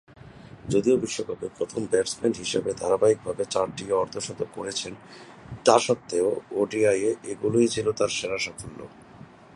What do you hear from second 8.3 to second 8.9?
সাফল্য।